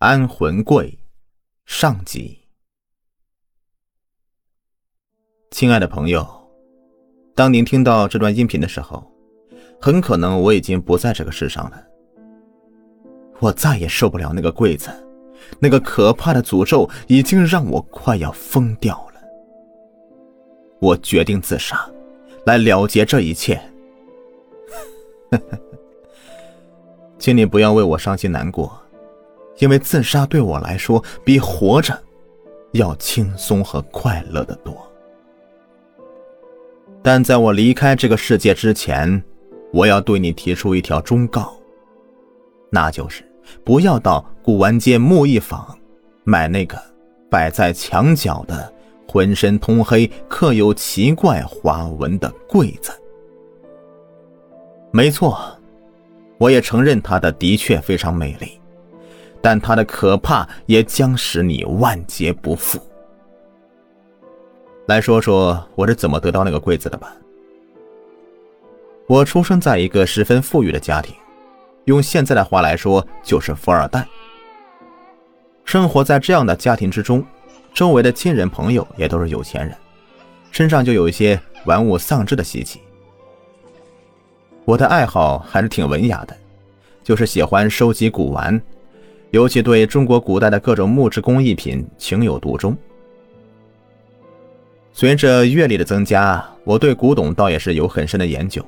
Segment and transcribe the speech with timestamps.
[0.00, 0.98] 安魂柜
[1.66, 2.38] 上集。
[5.50, 6.26] 亲爱的朋友，
[7.34, 9.04] 当您听到这段音频的时候，
[9.78, 11.84] 很可能我已经不在这个世上了。
[13.40, 14.90] 我再也受不了那个柜子，
[15.58, 19.20] 那个可怕的诅咒已经让我快要疯掉了。
[20.80, 21.86] 我决定自杀，
[22.46, 23.60] 来了结这一切。
[27.20, 28.79] 请你不要为我伤心难过，
[29.60, 31.98] 因为自杀对我来说比活着
[32.72, 34.76] 要轻松和快乐的多。
[37.02, 39.22] 但在我离开这个世界之前，
[39.72, 41.56] 我要对你提出一条忠告，
[42.68, 43.24] 那就是
[43.64, 45.78] 不要到古玩街木艺坊
[46.24, 46.78] 买那个
[47.30, 48.70] 摆在墙角的
[49.08, 52.92] 浑身通黑、刻有奇怪花纹的柜子。
[54.92, 55.40] 没错。
[56.36, 58.59] 我也承认它的的确非常美丽，
[59.40, 62.78] 但它的可怕也将使你万劫不复。
[64.86, 67.12] 来说说我是怎么得到那个柜子的吧。
[69.06, 71.14] 我出生在一个十分富裕的家庭，
[71.84, 74.06] 用现在的话来说就是富二代。
[75.64, 77.24] 生活在这样的家庭之中，
[77.72, 79.76] 周围的亲人朋友也都是有钱人，
[80.50, 82.80] 身上就有一些玩物丧志的习气。
[84.64, 86.36] 我的爱好还是挺文雅的，
[87.02, 88.60] 就是喜欢收集古玩，
[89.30, 92.76] 尤其对中国古代的各种木质工艺品情有独钟。
[94.92, 98.64] 随着阅历的增加，我对古董倒也是有很深的研究，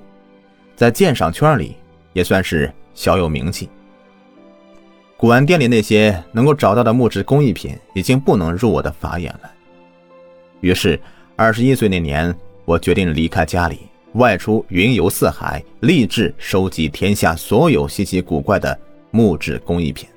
[0.76, 1.76] 在鉴赏圈里
[2.12, 3.68] 也算是小有名气。
[5.16, 9.50] 古玩店里那些能够找到的木质工艺品已经不能入我的法眼了。
[10.60, 10.98] 于是，
[11.34, 13.80] 二十一岁那年，我决定离开家里。
[14.14, 18.78] 外出云游四海，立志收集天下所有稀奇古怪的
[19.10, 20.08] 木质工艺品。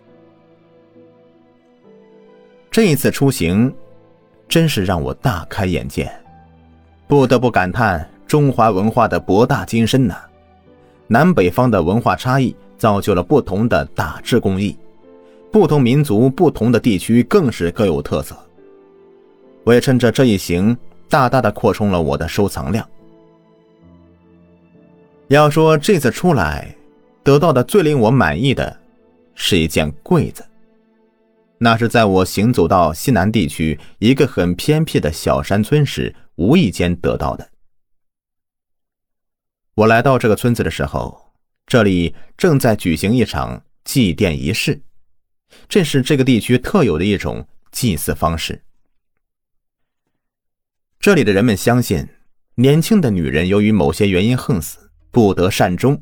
[2.76, 3.74] 这一次出行，
[4.50, 6.12] 真是让我大开眼界，
[7.08, 10.18] 不得不感叹中华文化的博大精深呐！
[11.08, 14.78] 南北方的文化差异造就了不同的打制工艺，
[15.54, 18.36] 不同民族、不同的地区更是各有特色。
[19.64, 20.78] 我也趁着这一行，
[21.08, 22.86] 大大的扩充了我的收藏量。
[25.30, 26.76] 要说这次出来
[27.24, 28.78] 得到的最令我满意的，
[29.34, 30.44] 是一件柜子。
[31.58, 37.50] 那是在我行走到西南地区一个很偏僻的小山村时无意间得到的。
[39.76, 41.34] 我来到这个村子的时候，
[41.66, 44.82] 这里正在举行一场祭奠仪式，
[45.68, 48.64] 这是这个地区特有的一种祭祀方式。
[51.00, 52.08] 这里的人们相信，
[52.56, 54.92] 年轻的女人由于某些原因横死。
[55.12, 56.02] 不得善终，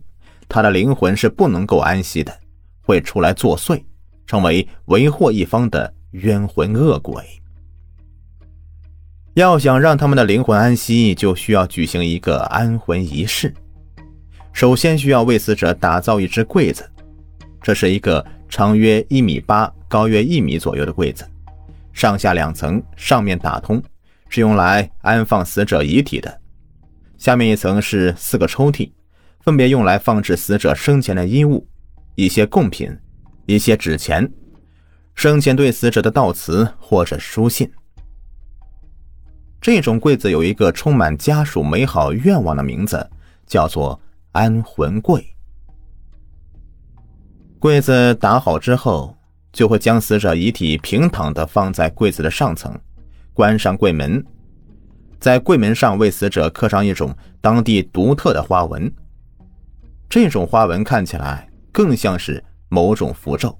[0.50, 2.40] 她的灵魂是不能够安息的，
[2.82, 3.84] 会出来作祟，
[4.26, 7.24] 成为为祸一方的冤魂恶鬼。
[9.34, 13.54] 要想让他们的灵魂安息，就需要举行一个安魂仪式。
[14.52, 16.88] 首先需要为死者打造一只柜子，
[17.62, 21.26] 这是一个长约一米八、高约一米左右的柜子，
[21.92, 23.82] 上下两层，上面打通，
[24.30, 26.40] 是用来安放死者遗体的，
[27.18, 28.92] 下面一层是四个抽屉。
[29.42, 31.68] 分别用来放置死者生前的衣物、
[32.16, 32.90] 一些贡品、
[33.46, 34.32] 一些纸钱、
[35.16, 37.72] 生前对死者的悼词或者书信。
[39.60, 43.10] 这种柜子有一个充满家属美好愿望的名字，
[43.48, 44.00] 叫做
[44.34, 45.26] “安魂柜”。
[47.60, 49.16] 柜子打好之后，
[49.54, 52.78] 就会将死者遗体平躺的放在柜子的上层，
[53.34, 54.22] 关上柜门，
[55.18, 58.94] 在柜门上为死者刻上一种当地独特的花纹。
[60.10, 62.44] 这种花纹看起来更像是
[62.74, 63.56] 某种符咒。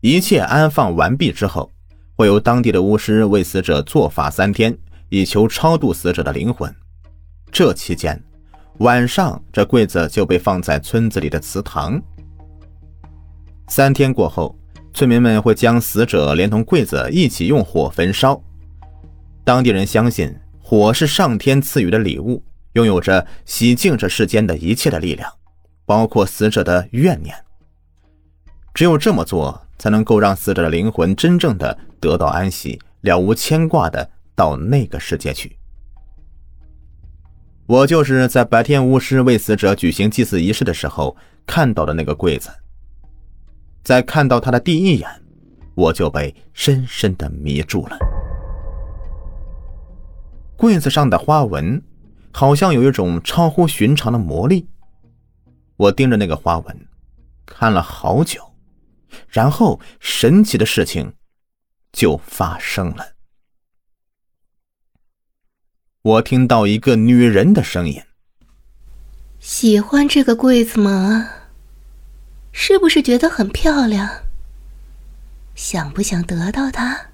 [0.00, 1.70] 一切安放完毕之后，
[2.16, 4.76] 会由当地的巫师为死者做法三天，
[5.10, 6.74] 以求超度死者的灵魂。
[7.50, 8.18] 这期间，
[8.78, 12.00] 晚上这柜子就被放在村子里的祠堂。
[13.68, 14.56] 三天过后，
[14.94, 18.42] 村民们会将死者连同柜子一起用火焚烧。
[19.44, 22.42] 当地人相信，火是上天赐予的礼物。
[22.72, 25.30] 拥有着洗净这世间的一切的力量，
[25.84, 27.34] 包括死者的怨念。
[28.74, 35.56] 只有这么做，才能够让死者的灵魂真正的得到安息，了无牵挂的到那个世界去。
[37.66, 42.50] 我就是在白天巫师为死者举行祭祀仪式的时候看到的那个柜子。
[43.82, 45.08] 在看到他的第一眼，
[45.74, 47.98] 我就被深深的迷住了。
[50.56, 51.82] 柜子上的花纹。
[52.34, 54.66] 好像有一种超乎寻常的魔力。
[55.82, 56.86] 我盯着那个花纹，
[57.44, 58.54] 看了好久，
[59.28, 61.14] 然后神奇的事情
[61.92, 63.14] 就发生了。
[66.02, 68.00] 我听到一个女人的声音
[69.40, 71.28] ：“喜欢这个柜子吗？
[72.52, 74.08] 是不是觉得很漂亮？
[75.56, 77.06] 想不想得到它？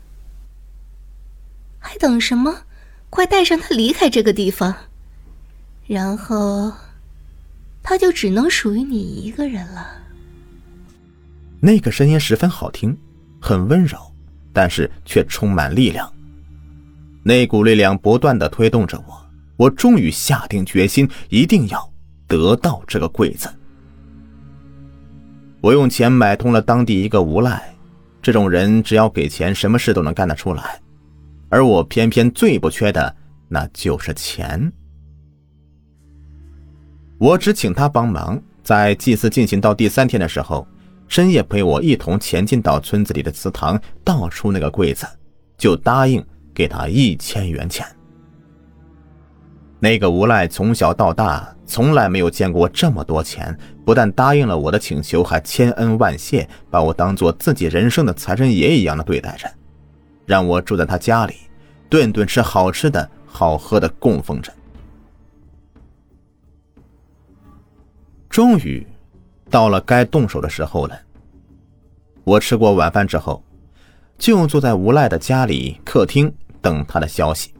[1.78, 2.64] 还等什么？
[3.08, 4.74] 快带上它离开这个地方，
[5.86, 6.70] 然后
[7.88, 9.86] 他就只能属于你一个人了。”
[11.58, 12.94] 那个声音十分好听，
[13.40, 13.96] 很温柔，
[14.52, 16.12] 但是却充满力量。
[17.22, 19.26] 那股力量不断的推动着我，
[19.56, 21.90] 我终于下定决心，一定要
[22.26, 23.48] 得到这个柜子。
[25.62, 27.74] 我用钱买通了当地一个无赖，
[28.20, 30.78] 这种人只要给钱，什么事都能干得出来。
[31.48, 33.16] 而我偏偏最不缺的，
[33.48, 34.70] 那就是钱。
[37.18, 40.66] 我只请他帮忙，在祭祀进行到第三天的时候，
[41.06, 45.06] 深夜陪我一同前进到村子里的祠堂，倒出那个柜子，
[45.56, 46.24] 就答应。
[46.54, 47.86] 给他一千元钱。
[49.78, 59.48] 那个无赖从小到大从来没有见过这么多钱，不但答应了我的请求，还千恩万谢，把我当做自己人生的财神爷一样的对待着，
[60.26, 61.34] 让我住在他家里，
[61.88, 64.52] 顿顿吃好吃的好喝的供奉着。
[68.38, 68.86] 终于，
[69.50, 70.96] 到了该动手的时候了。
[72.22, 73.42] 我吃过晚饭之后，
[74.16, 76.32] 就坐在无赖的家里客厅。
[76.60, 77.52] 等他的消息。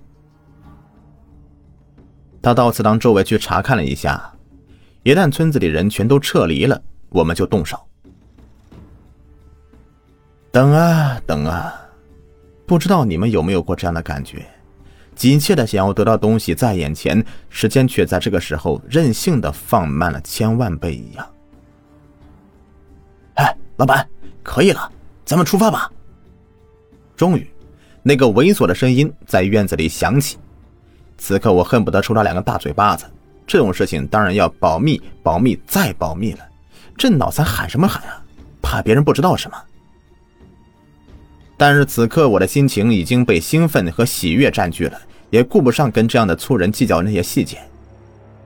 [2.40, 4.32] 他到祠堂周围去查看了一下，
[5.02, 7.76] 一旦村子里人全都撤离了，我们就动手。
[10.52, 11.74] 等啊等啊，
[12.66, 14.46] 不知道你们有没有过这样的感觉：
[15.18, 21.28] 急切的想要得到东西在眼前，时间却在这个时候任性的放慢了千万倍一样。
[23.34, 24.08] 哎，老板，
[24.44, 24.90] 可以了，
[25.24, 25.90] 咱们出发吧。
[27.16, 27.44] 终于。
[28.00, 30.38] 那个猥琐的声音在院子里响起，
[31.18, 33.04] 此刻我恨不得抽他两个大嘴巴子。
[33.44, 36.38] 这种事情当然要保密，保密再保密了。
[36.96, 38.24] 这脑残喊什么喊啊？
[38.62, 39.60] 怕别人不知道是吗？
[41.56, 44.98] 但是此刻我的心情已经被兴奋和喜悦占据了，
[45.30, 47.58] 也顾不上跟这样的粗人计较那些细节。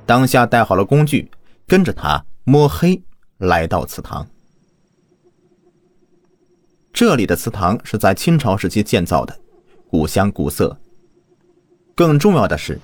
[0.05, 1.31] 当下带好了工具，
[1.67, 3.01] 跟着他摸黑
[3.39, 4.27] 来到祠堂。
[6.93, 9.39] 这里的祠堂是在清朝时期建造的。
[9.89, 10.77] 古香古色。
[11.95, 12.81] 更重要的是，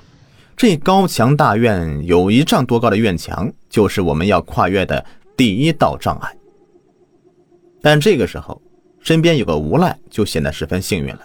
[0.56, 5.04] 这高墙大院有一丈多高的院墙，就是我们要跨越的
[5.36, 6.36] 第一道障碍。
[7.80, 8.60] 但这个时候，
[9.00, 11.20] 身边有个无赖，就显得十分幸运了。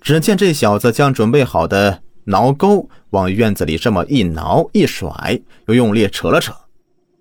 [0.00, 6.52] 只见这小子将准备好的挠钩往院子里这么一挠一甩，又用力扯了扯，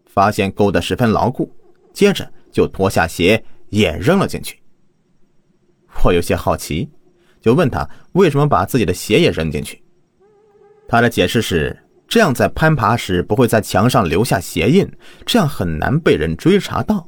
[0.06, 1.54] 发现钩的十分牢固，
[1.94, 4.60] 接着就脱下鞋也扔了进去。
[6.04, 6.90] 我有些好奇。
[7.42, 9.82] 就问他为什么把自己的鞋也扔进去。
[10.90, 11.74] 他的解释是：
[12.06, 14.86] 这样在攀爬时不会在墙上留下鞋印，
[15.26, 17.08] 这样很难被人追查到。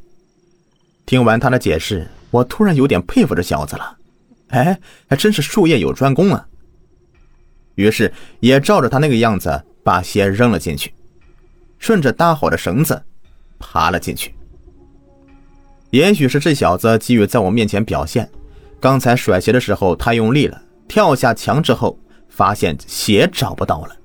[1.05, 3.97] 听完他的解释，我突然有点佩服这小子了。
[4.51, 6.47] 哎，还真是术业有专攻啊！
[7.75, 10.93] 于是也照着他那个样子把鞋扔了进去，
[11.79, 13.01] 顺着搭好的绳子
[13.57, 14.35] 爬了进去。
[15.89, 18.29] 也许是这小子急于在我面前表现。
[18.79, 21.97] 刚才甩鞋的时候太用力了，跳下墙之后
[22.29, 23.95] 发现鞋找不到了。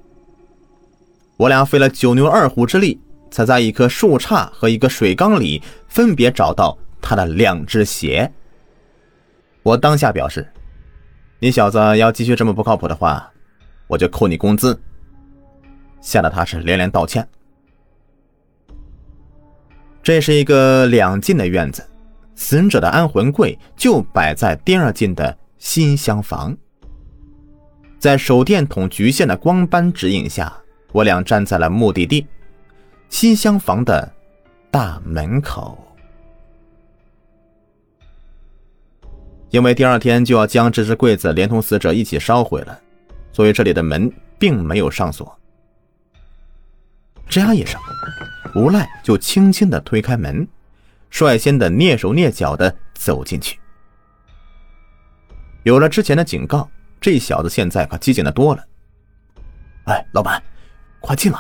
[1.37, 8.33] 我俩费了九牛二虎之力，才在一棵树杈和一个水缸里分别找到他的两只鞋。
[9.67, 10.47] 我当下表示
[11.43, 13.29] ：“你小子要继续这么不靠谱的话，
[13.89, 14.81] 我就扣你工资。”
[16.01, 17.29] 吓得他是连连道歉。
[20.05, 21.85] 这是一个两进的院子。
[22.37, 26.57] 死者的安魂柜就摆在第二进的新厢房，
[27.99, 30.57] 在手电筒局限的光斑指引下，
[30.93, 32.25] 我俩站在了目的地——
[33.09, 34.13] 新厢房的
[34.71, 35.77] 大门口。
[39.57, 42.79] 因为第二天就要将这只柜子连同死者一起烧毁了，
[43.33, 45.35] 所以这里的门并没有上锁。
[47.27, 47.81] 吱呀一声，
[48.55, 50.47] 无赖就轻轻的推开门。
[51.09, 53.59] 率先的蹑手蹑脚的走进去。
[55.63, 56.69] 有了之前的警告，
[57.01, 58.63] 这小子现在可机警的多了。
[59.85, 60.43] 哎，老板，
[61.01, 61.39] 快进来！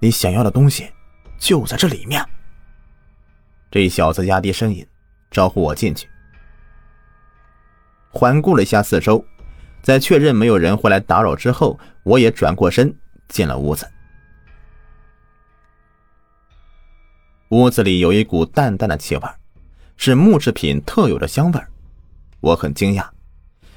[0.00, 0.90] 你想要的东西
[1.38, 2.20] 就在这里面。
[3.70, 4.84] 这小子压低声音
[5.30, 6.08] 招呼我进去。
[8.10, 9.24] 环顾了一下四周，
[9.82, 12.94] 在确认没有人会来打扰之后，我也转过身
[13.28, 13.88] 进了屋子。
[17.50, 19.22] 屋子里有一股淡淡的气味，
[19.96, 21.60] 是木制品特有的香味。
[22.40, 23.08] 我很惊讶，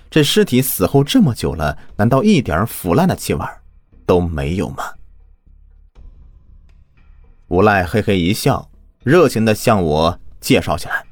[0.10, 3.46] 这尸体死后这么久了，难道一点腐烂的气味
[4.06, 4.84] 都没有吗？
[7.48, 8.70] 无赖嘿嘿一笑，
[9.04, 11.06] 热情的向我介绍起来：“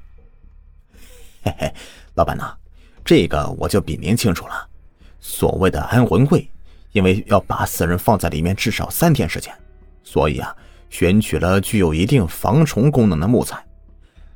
[1.44, 1.74] 嘿嘿，
[2.16, 2.56] 老板呐，
[3.10, 4.70] 这个我就比您清楚了。
[5.20, 6.48] 所谓的安魂柜，
[6.92, 9.52] 因为要把死人放在里面至少三天时间，
[10.04, 10.56] 所以啊，
[10.92, 13.66] 选取了具有一定防虫功能的木材，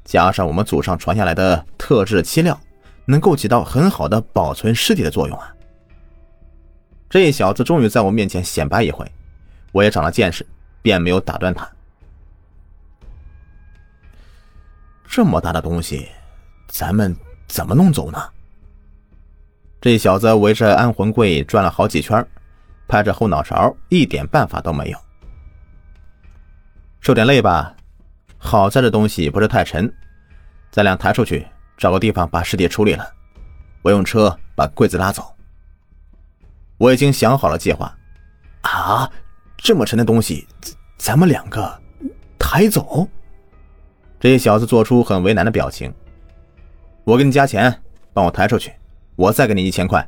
[0.04, 2.60] 加上我们祖上传下来的特制漆料。”
[3.06, 5.54] 能够起到很好的保存尸体的作用啊！
[7.10, 9.06] 这小子终于在我面前显摆一回，
[9.72, 10.44] 我也长了见识，
[10.82, 11.70] 便没有打断他。
[15.06, 16.08] 这么大的东西，
[16.70, 17.16] 咱们
[17.48, 18.18] 怎么弄走呢？
[19.84, 22.26] 这小子围着安魂柜转了好几圈，
[22.88, 24.98] 拍着后脑勺，一点办法都没有。
[27.02, 27.76] 受点累吧？
[28.38, 29.94] 好在这东西不是太沉，
[30.72, 31.46] 咱俩抬出去。
[31.76, 33.06] 找个地方把尸体处理了，
[33.82, 35.36] 我用车把柜子拉走。
[36.78, 37.94] 我已经想好了计划。
[38.62, 39.12] 啊，
[39.58, 40.48] 这么沉的东西，
[40.98, 41.78] 咱们两个
[42.40, 43.06] 抬走？
[44.18, 45.94] 这小子做出很为难的表情。
[47.04, 48.72] 我给你加钱，帮我抬出去，
[49.16, 50.08] 我再给你一千块。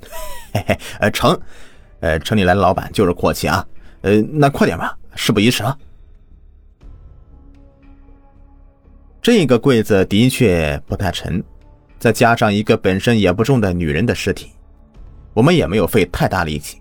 [0.52, 1.40] 嘿嘿，呃，成，
[2.00, 3.66] 呃，城里来的老板就是阔气啊。
[4.02, 5.76] 呃，那快点吧，事不宜迟了。
[9.20, 11.42] 这个柜子的确不太沉，
[11.98, 14.52] 再加上一个本身也不重的女人的尸体，
[15.34, 16.80] 我们也没有费太大力气，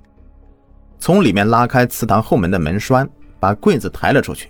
[1.00, 4.50] 从里面拉开祠堂后门的门栓，把柜子抬了出去，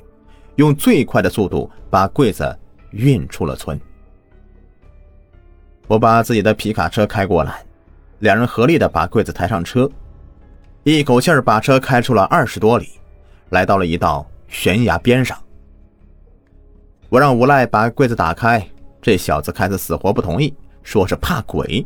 [0.57, 2.55] 用最快的速度把柜子
[2.91, 3.79] 运出了村。
[5.87, 7.63] 我把自己的皮卡车开过来，
[8.19, 9.89] 两人合力的把柜子抬上车，
[10.83, 12.89] 一口气儿把车开出了二十多里，
[13.51, 15.37] 来到了一道悬崖边上。
[17.07, 18.61] 我让无赖把柜子打开，
[19.01, 20.53] 这小子开始死活不同意，
[20.83, 21.85] 说是怕鬼。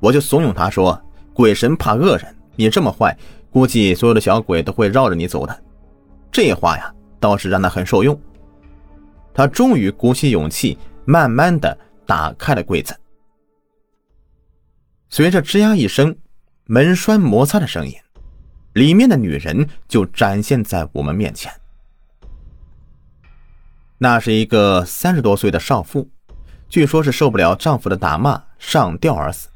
[0.00, 1.00] 我就怂恿他说
[1.32, 3.16] ：“鬼神怕恶人，你这么坏，
[3.50, 5.62] 估计所有的小鬼都会绕着你走的。”
[6.30, 8.20] 这话呀，倒是让他很受用。
[9.32, 10.76] 他终于鼓起勇气，
[11.06, 12.94] 慢慢的打开了柜子。
[15.08, 16.16] 随着吱呀一声，
[16.64, 17.94] 门栓摩擦的声音，
[18.72, 21.52] 里面的女人就展现在我们面前。
[23.98, 26.08] 那是一个三十多岁的少妇，
[26.68, 29.48] 据说是受不了丈夫的打骂上吊而死。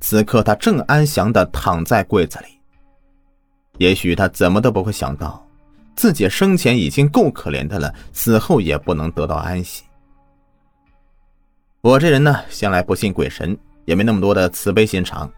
[0.00, 2.46] 此刻她正安详的躺在柜子里。
[3.78, 5.44] 也许她怎么都不会想到，
[5.96, 9.82] 自己生前已经够可怜的了，死后也不能得到安息。
[11.80, 15.32] 我这人呢，向来不信鬼神，也没那么多的慈悲心肠，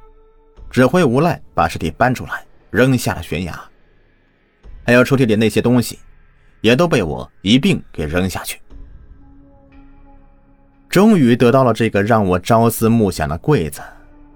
[0.68, 3.56] 只会无赖把尸体搬出来，扔下了悬崖，
[4.84, 6.00] 还有抽屉里那些东西。
[6.60, 8.60] 也都被我一并给扔下去。
[10.88, 13.80] 终于得到了这个让我朝思暮想的柜子，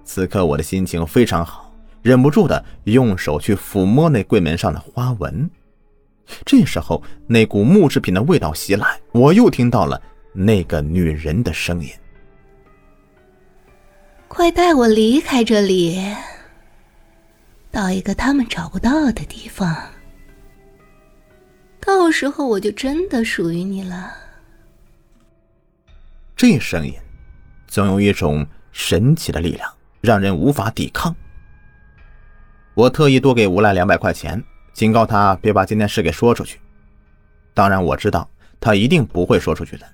[0.05, 5.49] 此刻我的心情非常好，忍不住的用手去抚摸那柜门上的花纹。
[6.45, 10.01] 这时候，那股木制品的味道袭来，我又听到了
[10.31, 11.89] 那个女人的声音
[14.35, 16.03] ：“快带我离开这里，
[17.69, 19.77] 到一个他们找不到的地方。”
[21.79, 24.11] 到时候我就真的属于你了。
[26.35, 26.95] 这声音，
[27.67, 29.71] 总有一种神奇的力量，
[30.01, 31.15] 让人无法抵抗。
[32.73, 36.59] 我特意多给无赖两百块钱，警告他别把这件事给说出去。
[37.53, 38.27] 当然，我知道
[38.59, 39.85] 他一定不会说出去的，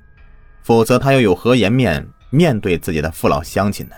[0.63, 3.95] 否则他又有何颜面面对自己的父老乡亲呢？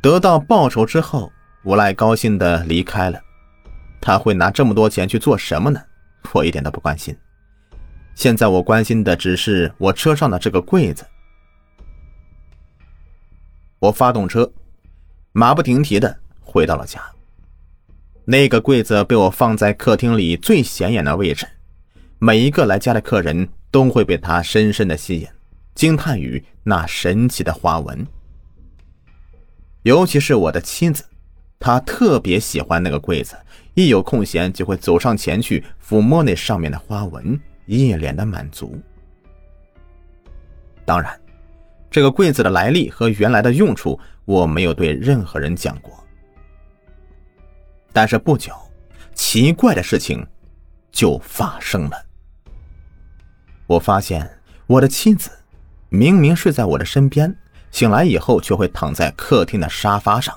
[0.00, 1.32] 得到报酬之后，
[1.64, 3.20] 无赖高兴的离开了。
[4.00, 5.80] 他会拿这么多钱去做什么呢？
[6.32, 7.16] 我一点都不关心。
[8.14, 11.04] 现在我关心的只是我车上的这个柜子。
[13.80, 14.50] 我发动车，
[15.32, 17.00] 马不停蹄的回到了家。
[18.24, 21.46] 那个柜子被我放在客厅里最显眼的位置，
[22.18, 25.28] 每一个来家的客人都会被它深深的吸引，
[25.74, 28.06] 惊叹于那神奇的花纹。
[29.88, 31.02] 尤其是我的妻子，
[31.58, 33.34] 她特别喜欢那个柜子。
[33.72, 38.78] 一有空闲，就会走上前去抚摸那上面的花纹，一脸的满足。
[40.84, 41.18] 当然，
[41.90, 46.04] 这个柜子的来历和原来的用处，我没有对任何人讲过。
[47.90, 48.52] 但是不久，
[49.14, 50.22] 奇怪的事情
[50.92, 51.96] 就发生了。
[53.66, 54.28] 我发现
[54.66, 55.30] 我的妻子
[55.88, 57.34] 明明睡在我的身边，
[57.70, 60.36] 醒来以后却会躺在客厅的沙发上。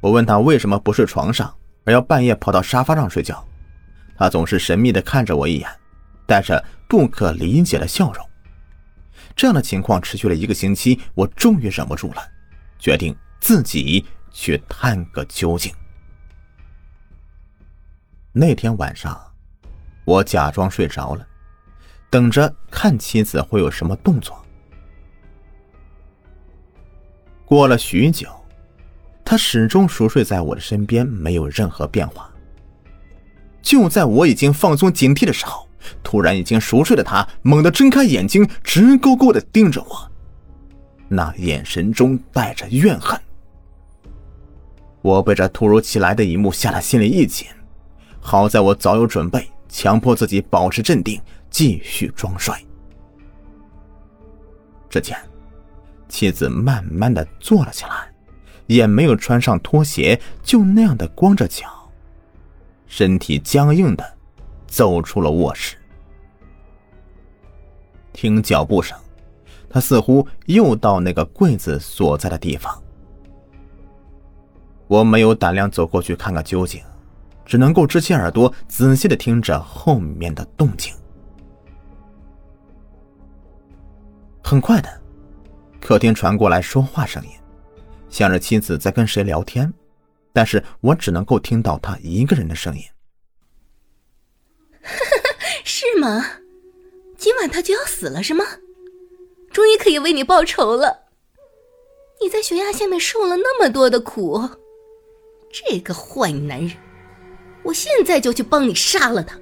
[0.00, 1.52] 我问他为什么不睡床上？
[1.84, 3.42] 而要半夜跑到沙发上睡觉，
[4.14, 5.66] 他总是神秘的看着我一眼，
[6.26, 8.22] 带着不可理解的笑容。
[9.34, 12.22] 这样的情况持续了一个星期，我终于忍不住了，
[12.78, 15.72] 决定自己去探个究竟。
[18.32, 19.18] 那天晚上，
[20.04, 21.26] 我假装睡着了，
[22.10, 24.44] 等着看妻子会有什么动作。
[27.48, 28.28] 过了许久，
[29.24, 32.30] 他始终熟睡在我的身边，没有任何变化。
[33.62, 35.66] 就在我已经放松警惕的时候，
[36.02, 40.10] 突然已经熟睡的他猛地睁开眼睛，直勾勾的盯着我，
[41.08, 43.18] 那眼神中带着怨恨。
[45.00, 47.46] 我被这突如其来的一幕吓得心里一紧，
[48.20, 52.54] 好在我早有准备，强迫自己保持镇定，继续装睡。
[54.90, 55.16] 只见。
[56.08, 58.12] 妻子慢慢的坐了起来，
[58.66, 61.66] 也没有穿上拖鞋，就那样的光着脚，
[62.86, 64.16] 身体僵硬的
[64.66, 65.76] 走出了卧室。
[68.12, 68.98] 听脚步声，
[69.70, 72.82] 他似乎又到那个柜子所在的地方。
[74.86, 76.82] 我没有胆量走过去看个究竟，
[77.44, 80.94] 只能够支起耳朵，仔细的听着后面的动静。
[84.42, 84.88] 很快的。
[85.80, 87.30] 客厅传过来说话声音，
[88.08, 89.72] 像是妻子在跟谁聊天，
[90.32, 92.82] 但是我只能够听到他一个人的声音。
[95.64, 96.24] 是吗？
[97.16, 98.44] 今晚他就要死了是吗？
[99.50, 101.06] 终于可以为你报仇了。
[102.20, 104.46] 你在悬崖下面受了那么多的苦，
[105.50, 106.76] 这个坏男人，
[107.62, 109.38] 我现在就去帮你杀了他。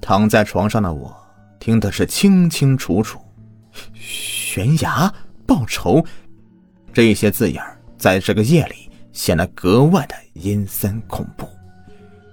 [0.00, 1.14] 躺在床上的我
[1.60, 3.20] 听的是清清楚楚。
[3.94, 5.12] 悬崖
[5.46, 6.04] 报仇，
[6.92, 7.62] 这些字眼
[7.96, 11.48] 在这个夜里显得格外的阴森恐怖，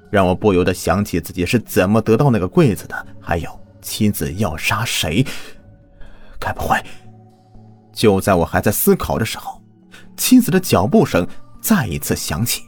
[0.09, 5.25] 让我不由得想起自己是怎么得到那个柜子的，还有妻子要杀谁。
[6.39, 6.77] 该不会……
[7.91, 9.61] 就在我还在思考的时候，
[10.15, 11.27] 妻子的脚步声
[11.61, 12.63] 再一次响起。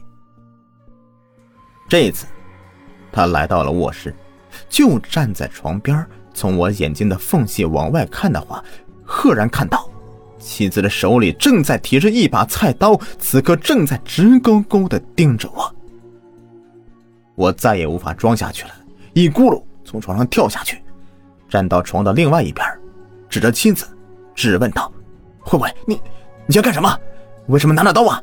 [1.88, 2.26] 这一次，
[3.10, 4.14] 他来到了卧室，
[4.68, 8.62] 就站在床边，从我眼睛的缝隙往外看的话。
[9.04, 9.88] 赫然看到，
[10.38, 15.74] 妻子的手里正在提着一把菜刀，此刻正在直勾勾的盯着我。
[17.34, 18.70] 我再也无法装下去了，
[19.12, 20.80] 一咕噜从床上跳下去，
[21.48, 22.66] 站到床的另外一边，
[23.28, 23.86] 指着妻子，
[24.34, 24.90] 质问道
[25.44, 26.00] ：“慧慧，你
[26.46, 26.98] 你要干什么？
[27.48, 28.22] 为什么拿着刀啊？”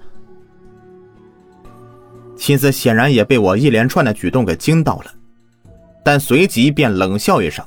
[2.36, 5.12] 妻子显然也被我一连串的举动给惊到了，
[6.04, 7.64] 但随即便冷笑一声，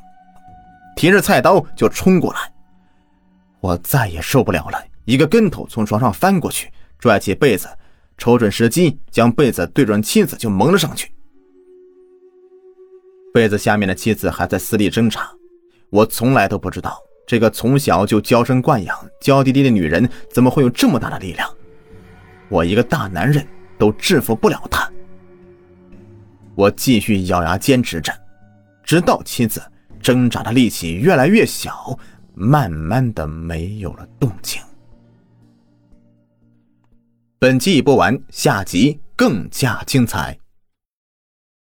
[0.96, 2.52] 提着菜刀就冲过来。
[3.60, 7.68] 我再也受不了了，一个跟头从床上翻过去，拽起被子，
[8.18, 11.12] 瞅准时机，将被子对准妻子就蒙了上去。
[13.32, 15.30] 被子下面的妻子还在死力挣扎。
[15.90, 21.48] 我从来都不知道，这个从小就娇生惯养、娇滴滴的女人，怎么会有这么大的力量？
[22.48, 23.46] 我一个大男人
[23.78, 24.90] 都制服不了她。
[26.54, 28.12] 我继续咬牙坚持着，
[28.82, 29.62] 直到妻子
[30.02, 31.98] 挣扎的力气越来越小。
[32.34, 34.58] 慢慢的没有了动静。
[37.38, 40.38] 本集已播完，下集更加精彩。